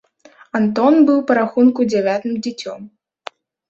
[0.59, 2.93] Антон быў па рахунку дзявятым дзіцем.